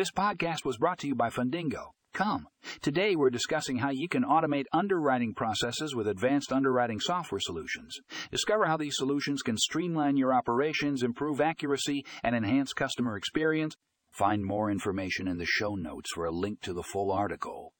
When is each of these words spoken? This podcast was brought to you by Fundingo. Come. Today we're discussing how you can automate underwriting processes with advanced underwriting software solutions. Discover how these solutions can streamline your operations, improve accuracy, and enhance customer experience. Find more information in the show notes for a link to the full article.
This 0.00 0.10
podcast 0.10 0.64
was 0.64 0.78
brought 0.78 0.96
to 1.00 1.06
you 1.06 1.14
by 1.14 1.28
Fundingo. 1.28 1.90
Come. 2.14 2.46
Today 2.80 3.14
we're 3.14 3.28
discussing 3.28 3.76
how 3.76 3.90
you 3.90 4.08
can 4.08 4.24
automate 4.24 4.64
underwriting 4.72 5.34
processes 5.34 5.94
with 5.94 6.08
advanced 6.08 6.54
underwriting 6.54 7.00
software 7.00 7.38
solutions. 7.38 7.98
Discover 8.30 8.64
how 8.64 8.78
these 8.78 8.96
solutions 8.96 9.42
can 9.42 9.58
streamline 9.58 10.16
your 10.16 10.32
operations, 10.32 11.02
improve 11.02 11.38
accuracy, 11.38 12.06
and 12.24 12.34
enhance 12.34 12.72
customer 12.72 13.14
experience. 13.14 13.74
Find 14.10 14.42
more 14.42 14.70
information 14.70 15.28
in 15.28 15.36
the 15.36 15.44
show 15.44 15.74
notes 15.74 16.08
for 16.14 16.24
a 16.24 16.32
link 16.32 16.62
to 16.62 16.72
the 16.72 16.82
full 16.82 17.12
article. 17.12 17.74